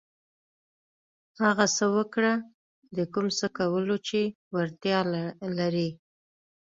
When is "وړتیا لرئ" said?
4.55-5.89